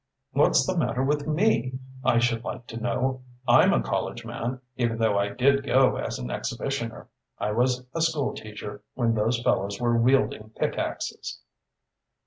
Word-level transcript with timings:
What's 0.31 0.65
the 0.65 0.75
matter 0.75 1.03
with 1.03 1.27
me, 1.27 1.77
I 2.03 2.17
should 2.17 2.43
like 2.43 2.65
to 2.65 2.77
know? 2.81 3.21
I'm 3.47 3.71
a 3.71 3.83
college 3.83 4.25
man, 4.25 4.59
even 4.75 4.97
though 4.97 5.19
I 5.19 5.29
did 5.29 5.63
go 5.63 5.95
as 5.97 6.17
an 6.17 6.29
exhibitioner. 6.31 7.05
I 7.37 7.51
was 7.51 7.85
a 7.93 8.01
school 8.01 8.33
teacher 8.33 8.81
when 8.95 9.13
those 9.13 9.43
fellows 9.43 9.79
were 9.79 9.95
wielding 10.01 10.53
pick 10.57 10.75
axes." 10.75 11.41